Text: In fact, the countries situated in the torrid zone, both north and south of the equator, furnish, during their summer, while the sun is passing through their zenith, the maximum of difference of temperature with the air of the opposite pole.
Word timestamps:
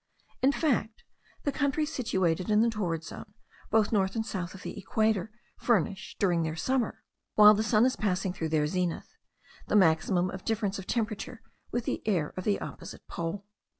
In 0.41 0.51
fact, 0.51 1.03
the 1.43 1.51
countries 1.51 1.93
situated 1.93 2.49
in 2.49 2.63
the 2.63 2.71
torrid 2.71 3.03
zone, 3.03 3.35
both 3.69 3.91
north 3.91 4.15
and 4.15 4.25
south 4.25 4.55
of 4.55 4.63
the 4.63 4.75
equator, 4.79 5.31
furnish, 5.59 6.15
during 6.17 6.41
their 6.41 6.55
summer, 6.55 7.03
while 7.35 7.53
the 7.53 7.61
sun 7.61 7.85
is 7.85 7.95
passing 7.95 8.33
through 8.33 8.49
their 8.49 8.65
zenith, 8.65 9.15
the 9.67 9.75
maximum 9.75 10.31
of 10.31 10.43
difference 10.43 10.79
of 10.79 10.87
temperature 10.87 11.43
with 11.71 11.85
the 11.85 12.01
air 12.07 12.33
of 12.35 12.45
the 12.45 12.59
opposite 12.59 13.07
pole. 13.07 13.45